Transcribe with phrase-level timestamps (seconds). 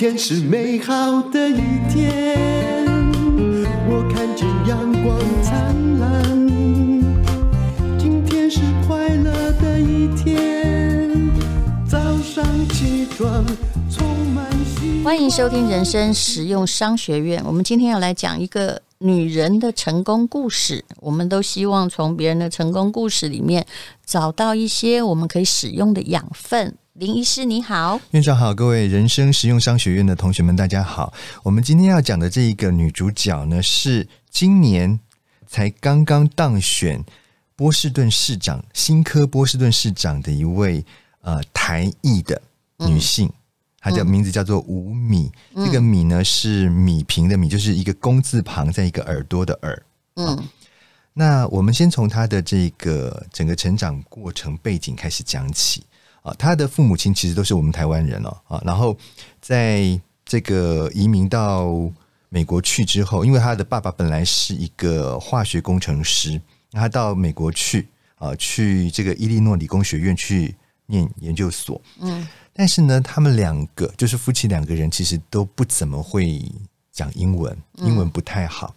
[0.00, 1.60] 天是美好的一
[1.90, 2.88] 天，
[3.86, 6.48] 我看见阳光灿烂。
[7.98, 11.30] 今天是快乐的一天，
[11.86, 13.44] 早上起床
[13.90, 15.04] 充满希望。
[15.04, 17.42] 欢迎收听人生实用商学院。
[17.44, 20.82] 我们今天要来讲一个女人的成功故事。
[21.00, 23.66] 我们都希望从别人的成功故事里面
[24.06, 26.74] 找到一些我们可以使用的养分。
[27.00, 31.14] 林医师你好，院长好，各位人生实用商学院的同学们，大家好。
[31.42, 35.00] 我们今天要讲的这一个女主角呢，是今年
[35.46, 37.02] 才刚刚当选
[37.56, 40.84] 波士顿市长、新科波士顿市长的一位
[41.22, 42.38] 呃台裔的
[42.76, 43.32] 女性，嗯、
[43.80, 45.32] 她叫名字叫做吴米。
[45.54, 49.82] 嗯、这个米呢是米平的米，就是一个工字旁，在一个耳朵的耳。
[50.16, 50.38] 嗯，
[51.14, 55.82] 那我们先从她的这个整个成长过程背景开始讲起。
[56.22, 58.96] 啊，他的父母亲其实都是我们台湾人哦，啊，然后
[59.40, 61.68] 在这个移民到
[62.28, 66.40] 美国去之后，因为他的爸爸本来是一个化学工程师，
[66.72, 70.54] 他到美国去啊，去这个伊利诺理工学院去
[70.86, 76.40] 念研究所，嗯，但是呢，他们两个就是夫妻两个人，其实都不怎么会
[76.92, 78.74] 讲英文，英文不太好。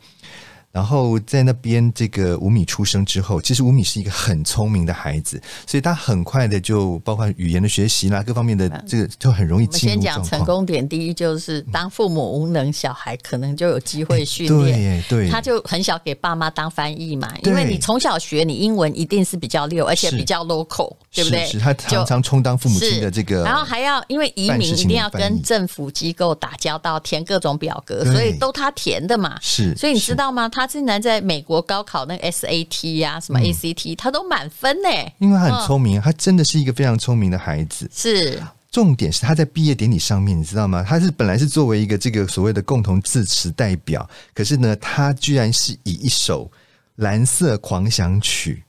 [0.74, 10.26] 然后在那边，这个吴米出生之后，其实吴米是一个很聪明的孩子，所以他很快的就包括语言的学习啦，各方面的这个就很容易进入状况。
[10.26, 15.04] 先讲成功点，第一就是当父母无能，小孩可能就有机会训练。
[15.08, 21.46] 对对，他就很小给爸妈当翻译嘛，因为你从小学，你英文一定是比较溜，而且比较 local，对不对？
[21.46, 29.38] 是他常常充当父母亲的这个，然后还要因为移民一定要跟政府机构打交道，填各种表格，所以都他填的嘛。
[29.40, 30.50] 是，所以你知道吗？
[30.50, 34.90] 他他竟然在美国高考那个 SAT 呀、啊，什么 ACT，、嗯、他都满分呢。
[35.18, 37.90] 因为他很聪明，他真的是一个非常聪明的孩子。
[37.94, 40.82] 是，重点是他在毕业典礼上面，你知道吗？
[40.88, 46.46] 他是本来是作为一个这个所谓的共同致辞代表，可是呢，他居然是以一首
[46.96, 48.64] 《蓝色狂想曲》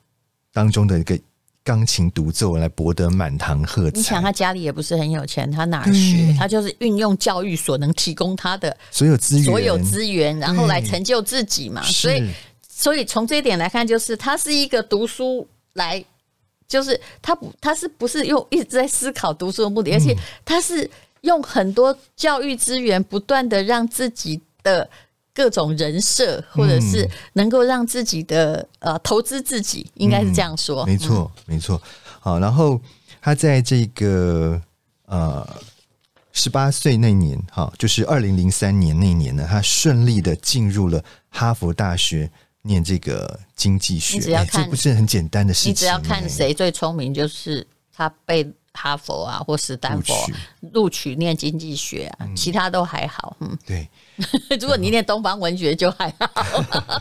[0.53, 1.17] 当中的一个
[1.65, 3.97] 钢琴独奏来博得满堂喝彩。
[3.97, 6.37] 你想，他家里也不是很有钱，他哪儿学？
[6.39, 11.83] 他就是运用教育所能提供他的所有资源，所有资源，然后来成就自己嘛。
[11.83, 12.31] 所以，
[12.69, 16.05] 所以从这一点来看，就是他是一个读书来，
[16.69, 20.15] 就是他不，他是不是用一直在思考读书的目的，而且
[20.45, 20.89] 他是
[21.23, 24.89] 用很多教育资源，不断的让自己的。
[25.35, 30.85] 各种人设，或者是能够让自己的呃投资自己，应该是这样说。
[30.85, 31.83] 嗯、没错，没错。
[32.21, 32.81] 好，然后
[33.21, 34.63] 他在这个
[35.07, 35.45] 呃
[36.33, 42.31] 十八岁那年，哈，就是二零零三年那年呢，他顺利的进入了哈佛大学
[42.63, 44.21] 念这个经济学。
[44.21, 45.73] 只要看、欸，这不是很简单的事情。
[45.73, 48.49] 你只要看谁最聪明，就是他被。
[48.85, 50.15] 哈佛啊，或史丹佛
[50.73, 53.35] 录取，取念经济学啊，嗯、其他都还好。
[53.41, 53.89] 嗯，对。
[54.61, 56.29] 如果你念东方文学就还好，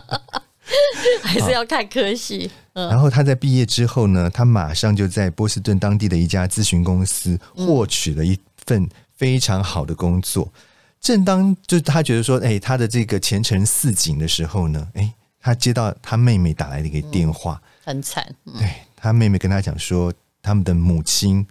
[1.21, 2.49] 还是要看科系。
[2.71, 10.45] 嗯、然后他在毕业之后呢，他马上就在波士顿当地的一家咨询公司获取了一份非常好的工作。
[10.45, 10.61] 嗯、
[11.01, 18.25] 正当就他觉得说，哎，他的这个前程似锦的时候呢，哎，他接到他妹妹打来的一个电话，嗯、很惨。
[18.45, 21.45] 嗯、对他妹妹跟他讲说，他们的母亲。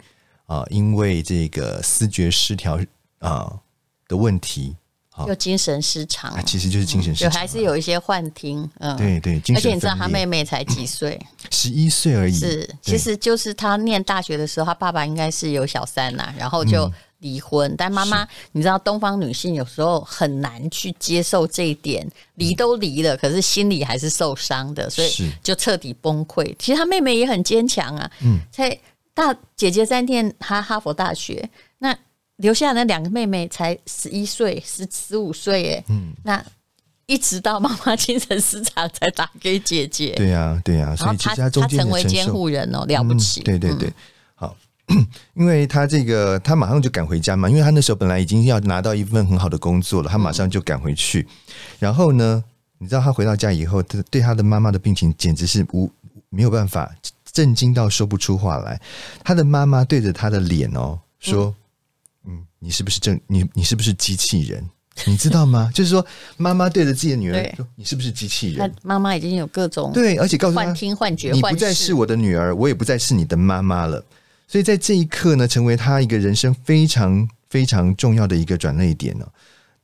[0.47, 2.79] 啊，因为这个思觉失调
[3.21, 3.51] 啊
[4.09, 4.77] 的问题，
[5.27, 11.19] 就精神失常，啊，其实就是精神失常，就还是有一些幻听，嗯，对对，而且你知道他妹妹才几岁，
[11.51, 26.55] 十一岁而已，是，其实就是他念大学的时候，他爸爸应该是有小三呐，然后就离婚，但妈妈，你知道东方女性有时候很难去接受这一点，离都离了，可是心里还是受伤的，所以就彻底崩溃。
[26.59, 28.77] 其实他妹妹也很坚强啊，嗯，在。
[29.15, 31.97] 大姐姐在念哈哈佛大学，那
[32.37, 36.43] 留下那两个妹妹才十一岁、十十五岁，哎，嗯，那
[37.07, 40.13] 一直到妈妈精神失常才打给姐姐。
[40.17, 43.43] 对呀、啊，对呀、啊，所以其实他中间成为监护人哦，了不起。
[43.43, 43.95] 嗯、对对对，嗯、
[44.35, 44.57] 好，
[45.35, 51.21] 因为他这个他马上就赶回家嘛，因为他那时候本来已经要拿到一份很好的工作了，他马上就赶回去。
[51.21, 52.43] 嗯、然后呢，
[52.79, 55.91] 你知道他回到家以后，他对他的妈妈的病情简直是无
[56.31, 56.91] 没有办法。
[57.33, 58.81] 震惊到说不出话来，
[59.25, 61.55] 他的妈妈对着他的脸哦说
[62.29, 64.69] ：“嗯，你是不是正你你是不是机器人？
[65.07, 65.71] 你知道吗？
[65.75, 66.05] 就是说，
[66.37, 74.05] 妈妈对着自己的女儿说：‘你是不是机器人？’他妈妈已经有各种对，而且告诉他幻听幻觉，你不再是我的女儿，我也不再是你的妈妈了。
[74.47, 79.33] 所以在这一刻呢，成为他一个人生非常非常重要的一个转捩点了。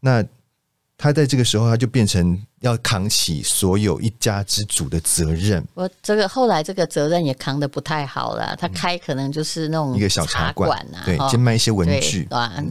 [0.01, 0.23] 那
[1.01, 5.65] 他在这个时候，他就变成要扛起所有一家之主的责任。
[5.75, 12.29] 我这个后来这个责任也扛得不太好了，他开可能就是那种一个小茶馆啊，对，兼卖一些文具？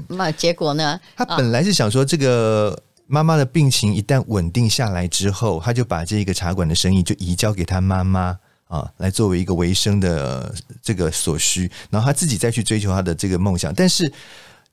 [0.10, 1.00] 那结果呢？
[1.16, 8.38] 他本来是想说，这个妈妈的病情一旦稳定下来之后，他就把这个茶馆的生意就移交给他妈妈
[8.68, 13.74] 啊，来作为一个维生的这个所需，然后他自己再去追求他的这个梦想。
[13.74, 14.12] 但是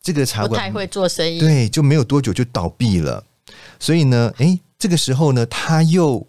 [0.02, 3.24] 这个茶馆不太会做生意，对，就没有多久就倒闭了。
[3.78, 4.60] 所以呢，诶。
[4.76, 6.26] 这个时候呢，他又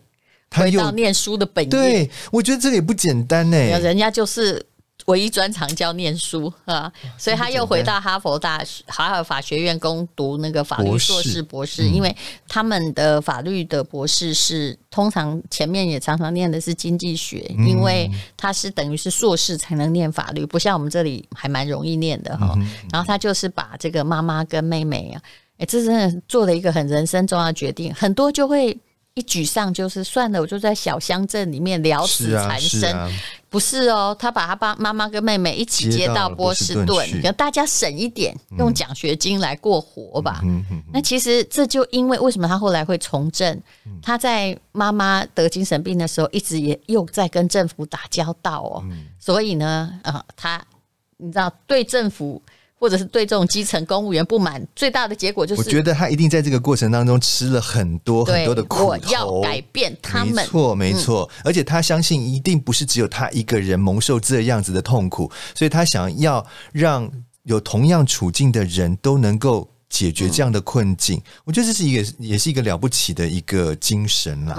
[0.50, 3.58] 他又回到念书的本业，对，我觉得这个也不简单呢。
[3.58, 4.66] 人家就是
[5.08, 11.86] 唯一专长叫念书啊，所以他又回到哈佛大学、哈佛法学院攻读那个法律硕士、博士。
[11.86, 12.16] 因为
[12.48, 22.56] 他们的法律的博士是通常前面也常常念的是经济学，因为他是等于是硕士才能念法律，不像我们这里还蛮容易念的哈。
[22.90, 25.22] 然后他就是把这个妈妈跟妹妹啊。
[25.57, 28.78] 哎，这真的做了一个很人生重要的决定，很多就会
[29.13, 32.80] 一沮丧就是算了，我就在小乡镇里面了此残生。
[32.81, 33.12] 是啊是啊、
[33.50, 40.42] 不是哦，他把他爸妈妈跟妹妹一起接到波士顿，让大家省一点，用奖学金来过活吧。
[40.44, 40.62] 嗯、
[40.92, 43.57] 那其实这就因为为什么他后来会从政？
[44.02, 48.84] 他在妈妈得精神病的时候，一直也又在跟政府打交道哦。
[48.92, 50.62] 嗯、所以呢，啊、呃，他
[51.16, 52.42] 你知道对政府。
[52.77, 58.86] 或者是对这种基层公务员不满，最大的结果就是，我觉得他一定在这个过程当中吃了很多很多的苦头。
[58.86, 61.30] 我要改变他们，没错没错。
[61.38, 67.10] 嗯、而且他相信，一定不是只有他一个人蒙受这样子的痛苦，所以他想要让
[67.44, 71.18] 有同样处境的人都能够解决这样的困境。
[71.18, 74.57] 嗯、我觉得这是一个，也是一个了不起的一个精神啦。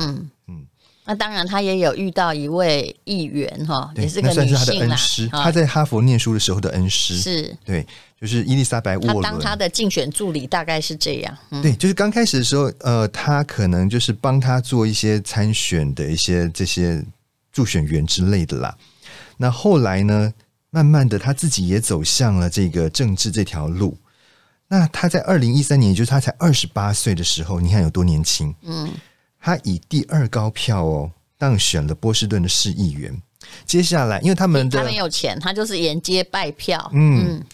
[1.06, 5.29] 那当然，他也有遇到一位议员哈，也是个女性，算是他的恩师。
[5.29, 7.87] 他在哈佛念书的时候的恩师是，对。
[8.19, 11.37] 就是伊丽莎白·沃伦，他当他的竞选助理大概是这样。
[11.50, 17.05] 嗯、对，就是刚开始的时候，呃，他可能就是帮他做一些参选的一些这些
[17.53, 18.75] 助选员之类的啦。
[19.37, 20.32] 那后来呢，
[20.70, 23.99] 慢慢的他自己也走向了这个政治这条路。
[24.69, 28.55] 那他在二零一三年，也就是他才二十八岁的时候，你看有多年轻？
[28.62, 28.91] 嗯，
[29.46, 31.08] 他以第二高票哦
[31.38, 33.16] 当选了波士顿的市议员。
[33.64, 36.90] 接下来，因为他们的他没有钱，他就是沿街拜票。
[36.93, 37.28] 嗯。
[37.28, 37.44] 嗯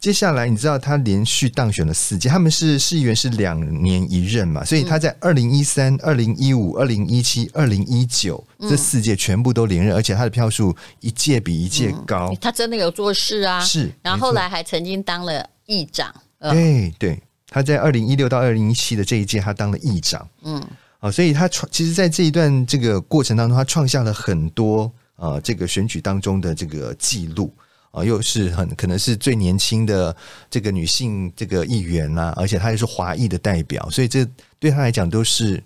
[0.00, 12.30] 接下来，你知道他连续当选了四届，他们是市议员是两年一任嘛，所以他在二零一三、二零一五、二零一七、二零一九这四届全部都连任，而且他的票数一届比一届高。
[12.32, 13.92] 嗯，他真的有做事啊，是。
[14.02, 16.12] 然后后来还曾经当了议长。
[16.40, 20.26] 对对，他在二零一六到二零一七的这一届，他当了议长。
[20.42, 20.60] 嗯，
[21.02, 27.52] 啊，所以他创，其实，在这一段这个过程当中，他创下了很多啊，这个选举当中的这个记录。
[27.90, 30.16] 啊，又是很可能是最年轻的
[30.48, 34.26] 这个女性这个议员啦，而且她又是华裔的代表，所以这
[34.58, 35.62] 对她来讲都是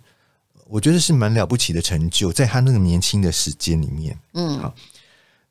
[0.66, 4.74] 我觉得是蛮了不起的成就，在她那个年轻的时间里面，嗯，好。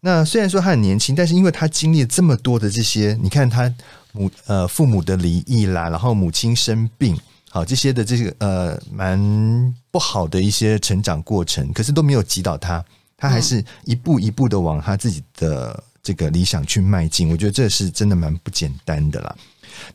[0.01, 3.73] 那虽然说她很年轻，但是因为她经历了这么多的这些，你看她
[4.11, 7.17] 母呃父母的离异啦，然后母亲生病，
[7.55, 12.83] 好这些的这个呃蛮不好的一些成长过程，可是都没有击倒他，
[13.17, 15.83] 他还是一步一步的往他自己的。
[16.05, 19.35] 这个理想去迈进，我觉得这是真的蛮不简单的啦。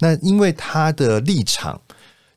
[0.00, 1.80] 那因为他的立场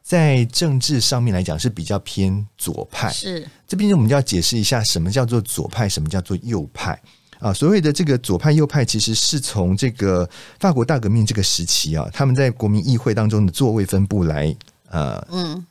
[0.04, 7.02] 在政治上面来讲是比较偏左派，是这边我们就要解释一下什么叫做左派，什么叫做右派
[7.40, 7.52] 啊？
[7.52, 14.56] 所谓的这个左派右派，其实是从这个法国大革命这个时期啊，他们在国民议会当中的座位分布来
[14.94, 15.66] 呃嗯。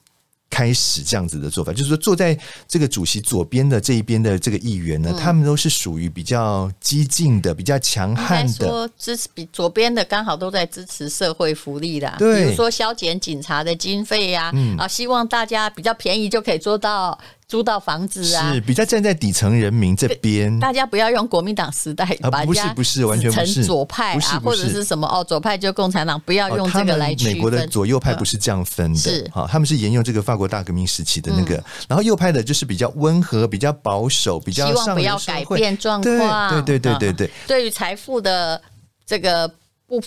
[0.54, 2.38] 开始这样子的做法，就是说坐在
[2.68, 8.68] 这个主席左边的这一边的这个议员呢，嗯、他们都是属于比较激进的、比较强悍的。
[8.68, 17.18] 说支持比左边的刚好都在支持社会福利的，对，比如说削减警察的经费呀、啊，嗯、啊，希望大家比较便宜就可以做到。
[17.46, 20.58] 租到房子啊，是比较站在底层人民这边。
[20.58, 23.64] 大家不要用国民党时代把人家不是完全不是。
[23.64, 27.34] 左派啊，或者是什么哦，左派就共产党，不要用这个来区分。
[27.34, 29.30] 美国的左右派不是这样分的，是。
[29.32, 36.64] 好，他们是沿用这个法国大革命时期的那个，然后右派的就是比较温和、比较保守、比较希望不要改变状况。
[36.64, 38.60] 对对对对对，对于财富的
[39.04, 39.46] 这个
[39.86, 40.00] 不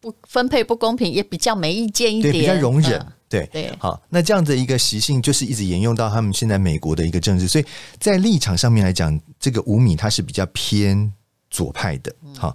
[0.00, 3.06] 不分配不公平，也比较没意见一点，比较容忍。
[3.28, 7.64] 对对，好，那这样的一个习性就是一直沿用到他们现在美国的一个政治，所以
[8.00, 11.12] 在立场上面来讲，这个五米他是比较偏
[11.48, 12.12] 左派的。
[12.36, 12.52] 好，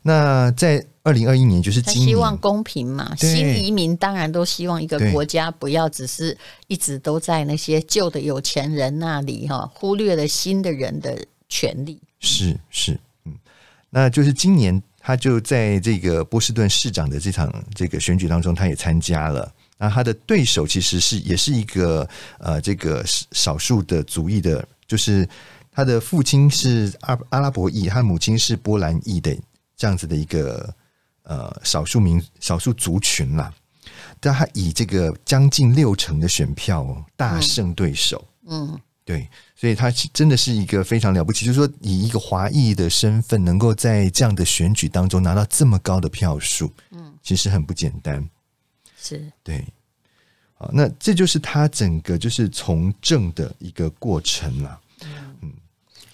[0.00, 6.34] 那在二零二一年，就是今年希望公平嘛，新移民当然都希望一个国家不要只是
[6.68, 12.00] 一直都在那些旧的有钱人那里哈，忽略了新的人的权利。
[12.20, 13.34] 是是，嗯，
[13.90, 14.82] 那就是今年。
[15.06, 19.52] 他就在这个波士顿市长的这场这个选举当中，他也参加了。
[19.76, 22.08] 那他的对手其实是也是一个
[22.38, 25.28] 呃这个少数的族裔的，就是
[25.70, 29.36] 他的父亲是阿阿拉伯裔，他母亲是波兰裔的
[29.76, 30.74] 这样子的一个
[31.24, 33.52] 呃少数民少数族群啦。
[34.20, 48.26] 但他以这个将近六成的选票大胜对手，嗯，嗯对，所以他真的是一个非常了不起，就是说以一个华裔的身份，能够在这样的选举当中拿到这么高的票数，嗯，其实很不简单。
[48.96, 49.62] 是对，
[50.54, 54.80] 好，那这就是他整个就是从政的一个过程了。
[55.42, 55.52] 嗯，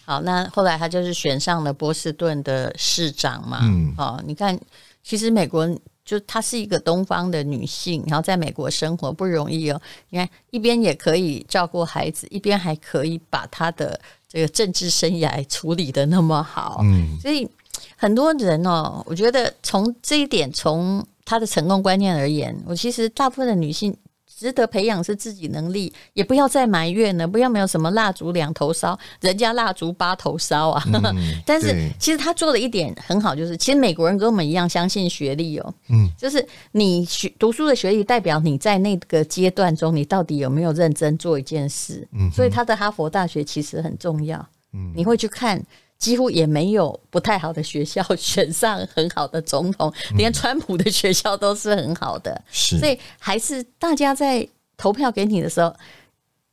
[0.04, 3.60] 好，那后来他就是选上了波士顿的市长嘛。
[3.62, 4.58] 嗯，好，你看，
[5.04, 5.64] 其实美国
[6.10, 9.80] 就她是一个东方的女性，然后在美国生活不容易哦。
[10.08, 16.80] 你看，一边也可以照顾孩子，一边还可以把她的这个政治生涯处理的那么好。
[16.82, 17.48] 嗯，所以
[17.96, 21.06] 很多人哦，我觉得从这一点从。
[21.22, 23.96] 她的成功观念而言，我其实大部分的女性
[24.40, 30.82] 值得培养是自己能力，也不要再埋怨了，不要没有什么蜡烛两头烧，人家蜡烛八头烧啊。
[30.86, 36.42] 嗯、 但是其实他做了一点很好，就是其实美国人跟我们一样相信学历哦，嗯，就是
[36.72, 44.38] 你学读书的学历代表你在那个阶段中你到底有没有认真做一件事，嗯，所以他的哈佛大学其实很重要，
[44.72, 45.62] 嗯，你会去看。
[46.00, 55.70] 几乎也没有不太好的学校选上很好的总统，连川普的学校都是很好的，是，所以还是大家在投票给你的时候，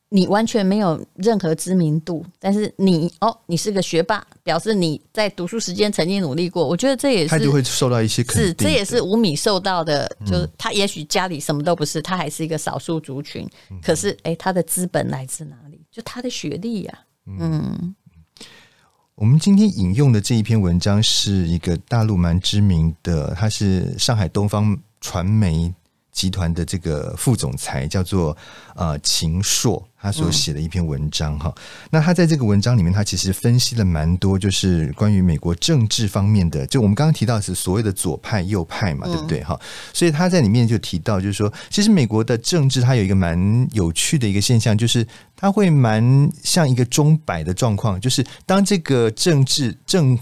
[0.10, 13.50] 你完全没有任何知名度，但是你哦，你是个学霸，表示你在读书时间曾经努力过，我觉得这也是他就会受到一些是，这也是无米受到的，就是他也许家里什么都不是，他还是一个少数族群，
[13.82, 15.80] 可是诶，他的资本来自哪里？
[15.90, 17.96] 就他的学历呀，嗯。
[19.18, 25.74] 我们今天引用的这一篇文章是一个大陆蛮知名的，它是上海东方传媒
[26.18, 28.36] 集团的这个副总裁，叫做
[28.76, 29.88] 呃秦朔。
[30.00, 36.66] 他所写的一篇文章哈，嗯、那他在这个文章里面，他其实分析了蛮多，就是关于美国政治方面的。
[36.68, 39.60] 就我们刚刚提到的是所谓的左派、右派嘛，对不对哈？
[39.92, 45.06] 所以他在里面就提到，就是说，其实美国的政治它有一个蛮有趣的一个现象，就是
[45.36, 50.18] 它会蛮像一个钟摆的状况，就是当这个政治政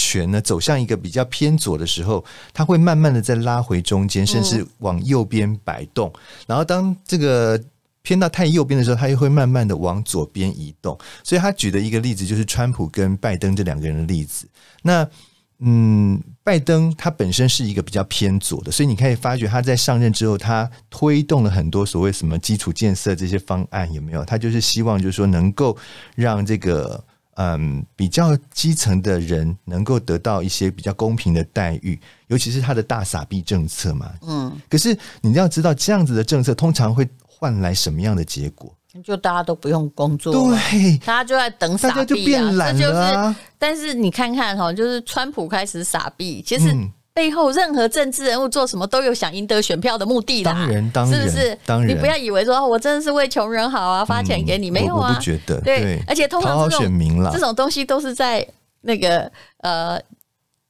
[0.00, 6.10] 权呢走向一个比较偏左的时候，它会慢慢的再拉回中间，甚至往右边摆动。
[6.46, 7.62] 然后当这个
[8.02, 10.98] 偏到太右边的时候，他又会慢慢的往左边移动。
[11.22, 14.48] 所以他举的一个例子就是川普跟拜登这两个人的例子。
[14.82, 15.06] 那
[15.62, 24.24] 嗯，拜登他本身是一个比较偏左的，所以你可以发觉他在上任之后，他推动了很多所谓什么基础建设这些方案，有没有？
[24.24, 25.76] 他就是希望就是说能够
[26.14, 27.04] 让这个
[27.40, 34.12] 嗯比较基层的人能够得到一些比较公平的待遇，尤其是他的大傻逼政策嘛。
[34.22, 37.08] 嗯，可是你要知道，这样子的政策通常会。
[37.42, 38.70] 换来什么样的结果？
[39.02, 43.32] 就大家都不用工作，对，大家就在等傻逼啊，大家就变懒了啊。
[43.32, 46.76] 就是，但是你看看哈，就是川普开始傻逼，其实
[47.12, 51.58] 背后任何政治人物做什么都有想赢得选票的目的啦，当然，当然，是不是？
[51.66, 55.10] 当然，你不要以为说我真的是为穷人好啊，发钱给你，没有啊？
[55.10, 58.46] 我不觉得，对，而且通常这种这种东西都是在
[58.82, 60.00] 那个呃，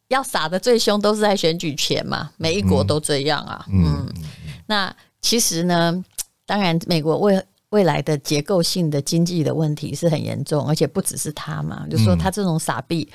[0.09, 3.65] 要撒的最凶都是在选举前嘛，每一国都这样啊。
[3.73, 4.07] 嗯，
[4.67, 6.05] 那其实呢？
[6.47, 13.09] 当然，美国未未来的结构性的经济的问题是很严重，而且不只是他嘛，就是说他这种傻币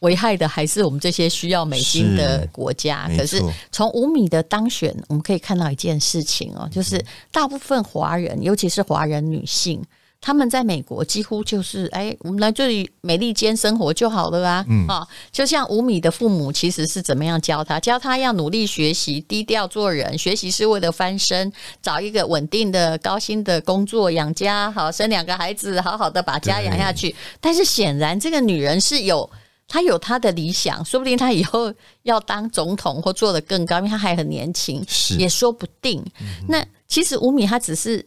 [0.00, 3.10] 危害的还是我们这些需要美金的国家。
[3.16, 9.82] 可是从五米的当选，我们可以看到一件事情哦，就是大部分华人，尤其是华人女性。
[10.20, 14.66] 他们在美国几乎就是哎，我们来这里美利坚生活就好了啊！
[14.68, 17.78] 嗯啊，就像五米的父母其实是怎么样教他？
[17.78, 27.14] 教他要努力学习，低调做人，学习是为了翻身，找一个稳定的、高薪的工作养家，好生两个孩子，好好的把家养下去。
[27.40, 29.30] 但是显然，这个女人是有
[29.68, 31.72] 她有他的理想，说不定他以后
[32.02, 34.84] 要当总统或做得更高，因为他还很年轻，
[35.16, 36.02] 也说不定。
[36.20, 38.04] 嗯、那其实吴米她只是。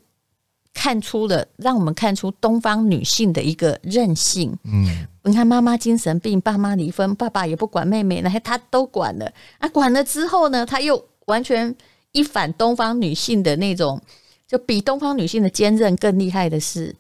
[0.74, 4.58] 看出了，让我们看出东方女性的一个韧性。
[4.64, 9.30] 嗯，你看妈妈精神病，爸妈离婚，爸爸也不管妹妹，那她都管了。
[9.58, 11.76] 啊，管了之后呢，她又完全
[12.14, 14.02] 一反东方女性的那种，
[14.48, 16.96] 就比东方女性的坚韧更厉害的是，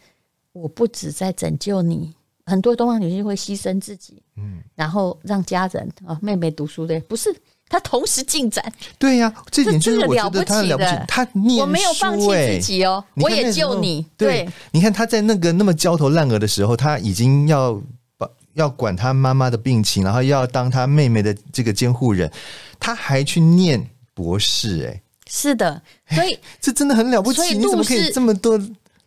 [0.51, 2.13] 我不止在拯救你，
[2.45, 7.36] 很多东方女性会牺牲自己，嗯，然后让家人啊妹妹读书的，不是。
[7.69, 8.62] 她同时进展，
[9.00, 10.89] 对呀、啊，这点就是我觉得她了不起。
[11.07, 14.05] 他念书，我没有放弃自己哦，我也救你。
[14.17, 17.81] 对，你看她在那个那么焦头烂额的时候，她已经要
[18.17, 22.29] 把要管她妈妈的病情，然后要当她妹妹的这个监护人，
[22.77, 23.81] 她还去念
[24.13, 27.57] 博士，哎，是的，所以 这真的很了不起。
[27.57, 28.60] 你怎么可以这么多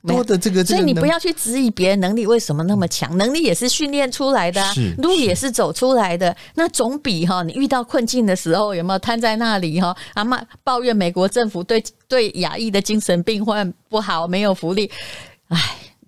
[0.06, 0.64] 多的这个？
[0.64, 4.62] 所以你不要去质疑别人能力为什么那么强，能力也是训练出来的，
[4.98, 6.34] 路也是走出来的。
[6.54, 9.96] 那总比哈，你遇到困境的时候有没有瘫在那里哈？
[10.14, 14.90] 阿妈抱怨美国政府对对亚裔的精神病患不好，没有福利，
[15.48, 15.58] 哎。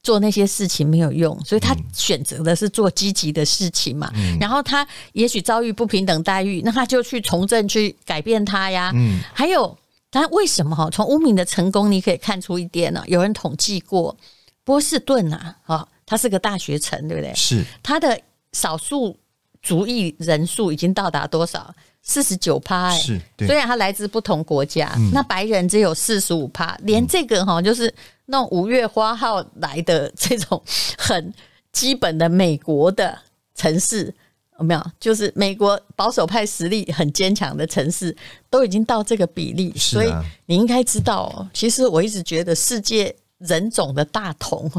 [0.03, 4.09] 做那些事情没有用，所以他选择的是做积极的事情嘛。
[4.15, 8.93] 嗯、然后他也许遭遇不平等待遇，那他就去从政去改变他呀。
[8.95, 9.77] 嗯，还有
[10.11, 10.89] 他为什么哈？
[10.91, 13.03] 从乌敏的成功你可以看出一点呢？
[13.07, 14.17] 有人统计过，
[14.65, 17.35] 波士顿啊，哈，它是个大学城，对不对？
[17.35, 18.19] 是它的
[18.53, 19.17] 少数
[19.63, 21.75] 族裔人数已经到达多少？
[22.03, 27.93] 四十九趴，哎，是，虽然它来自不同国家，嗯、那白人只有四十五趴，连这个哈，就是
[28.27, 30.63] 那种五月花号来的这种
[30.97, 31.35] 很
[31.73, 33.19] 基本的美国的
[33.57, 34.15] 城市，
[34.59, 34.91] 有没有？
[34.99, 38.17] 就是美国保守派实力很坚强的城市，
[38.49, 40.13] 都已经到这个比例，所以
[40.47, 44.71] 你应该知道，其实我一直觉得世界人种的大同，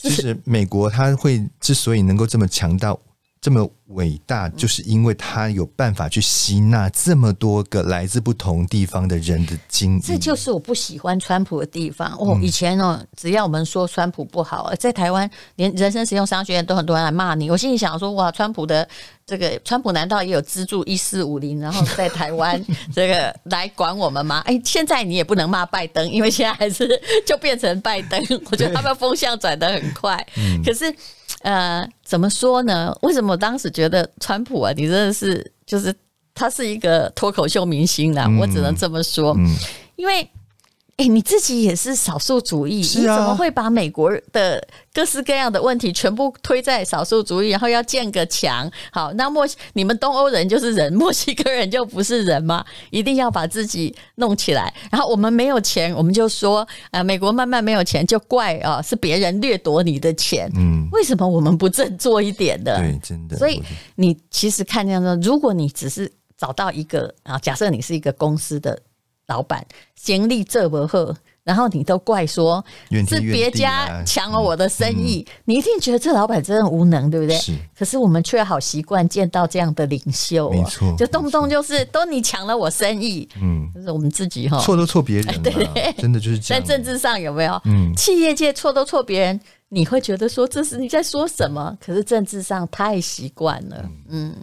[0.00, 2.96] 就是美国，它会之所以能够这么强大。
[3.44, 10.00] 这么伟大，就是因为他有办法去吸纳这么多个来自不同地方的人的经历。
[10.00, 12.38] 这就是我不喜欢川普的地方哦。
[12.40, 17.50] 以前哦，只要我们说川普不好，在台湾连人生实用商学院都很多人来骂你。
[17.50, 18.88] 我心里想说，哇，川普的
[19.26, 22.58] 这个川普难道也有资助一四五零，然后 在台湾
[22.96, 24.42] 这个来管我们吗？
[24.46, 26.88] 哎，现在你也不能骂拜登，因为现在还是
[27.26, 28.18] 就变成拜登。
[28.50, 30.26] 我觉得他们风向转得很快，
[30.64, 30.90] 可是。
[31.44, 32.92] 呃，怎么说呢？
[33.02, 35.94] 为什么我当时觉得川普啊，你真的是就是
[36.34, 39.48] 他是一个脱口秀明星啊，嗯、我只能这么说，嗯、
[39.96, 40.28] 因为。
[40.96, 48.70] 哎，你自己也是少数主义，啊、你怎么会把美国的各式各样的问题全部推在少数主义，然后要建个墙？
[48.92, 52.64] 好，那墨你们东欧人就是人，墨西哥人就不是人吗？
[52.90, 54.72] 一定要把自己弄起来。
[54.88, 60.48] 然后我们没有钱，我们就说啊，美国慢慢没有钱，就怪啊是别人掠夺你的钱。
[60.54, 62.78] 嗯，为什么我们不振作一点的？
[62.78, 63.36] 对，真的。
[63.36, 63.60] 所以
[63.96, 66.08] 你其实看这样说，如果你只是
[66.38, 68.80] 找到一个啊，假设你是一个公司的。
[69.26, 72.64] 老板行李这么厚，然后你都怪说
[73.08, 77.36] 是别家抢了我的生意，你一定觉得这老板真的无能，对不对？
[77.36, 77.54] 是。
[77.78, 86.38] 可是我们却好习惯见到这样的领袖，没错，就动不动就是都你抢了我生意，嗯，就是我们自己哈，错都错别人， 对，真的就是。
[86.38, 87.60] 在政治上有没有？
[87.64, 91.76] 嗯，企业界错都错别人，你会觉得说这是你在说什么？
[91.84, 94.34] 可是政治上太习惯了，嗯。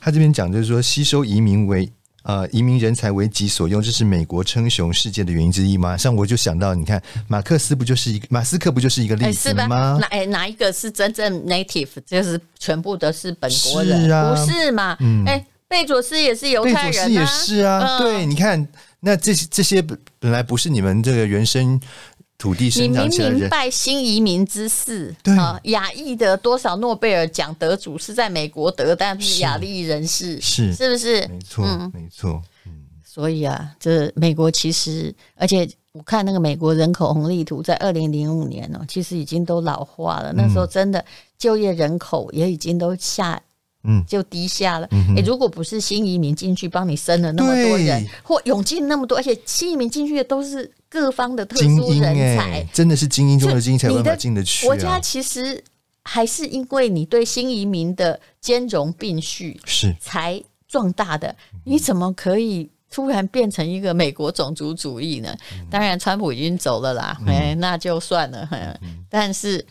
[0.00, 1.90] 他这边讲就是说，吸收移民为。
[2.22, 5.96] 呃，移民人才为己所用，这是美国称雄世界的原因之一吗？
[5.96, 9.98] 像我就想到，你看，马克思不就是一个，马斯克不就是一个例子吗？
[10.00, 14.96] 哪哎哪一个是真正 native，就是全部都是本国人，是啊、不是嘛？
[15.00, 17.98] 嗯，哎，贝佐斯也是犹太人、啊，贝佐斯也是啊。
[17.98, 18.68] 嗯、对，你看，
[19.00, 21.80] 那这些这些本来不是你们这个原生。
[22.42, 31.20] 土地生长起来，你明明拜新移民之事，对啊，亚裔的多少诺贝尔奖得主是在美国得，但是亚裔人士是是不是？
[31.28, 32.82] 没错，嗯、没错，嗯。
[33.04, 40.32] 所以啊，这美国其实，而且我看那个美国人口红利图，在二零零五年哦，其实已经都老化了。
[40.32, 41.04] 那时候真的
[41.38, 43.40] 就业人口也已经都下，
[43.84, 44.88] 嗯，就低下了。
[45.16, 50.70] 哎、如果不是新移民进去帮你生了那么多人，或涌进那么多，而且新移民进去的都是。
[50.92, 54.68] 各方的特殊人才，欸、真的是精英中的精英才有办法进得去、啊。
[54.68, 55.64] 国家其实
[56.04, 61.34] 还是因为你对新移民的兼容并蓄是才壮大的。
[61.64, 65.34] 你怎么可以突然变成一个美国种族主义呢？
[65.54, 68.46] 嗯、当然，川普已经走了啦，哎、嗯，那就算了。
[68.82, 69.64] 嗯、但是，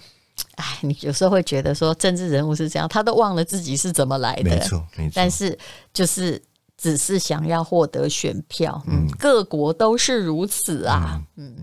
[0.62, 4.44] 哎，你有时候会觉得说，政治人物是这样，他都忘了自己是怎么来的。
[4.44, 5.14] 没错，没错。
[5.16, 5.58] 但是
[5.94, 6.42] 就是。
[6.78, 11.56] 只是想要获得选票，嗯，各国都是如此啊，嗯，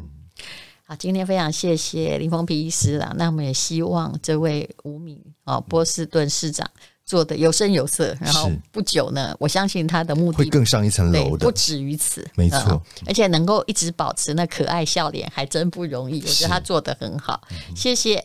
[0.86, 6.70] 好，今天非常谢谢林峰皮医师啦，那我们也希望这位无名哦波士顿市长
[7.04, 17.40] 做的有声有色，然后不久呢，我相信他的目的会更上一层楼的，不止于此，没错，而且能够一直保持那可爱笑脸，还真不容易，我觉得他做的很好，
[17.74, 18.24] 谢谢，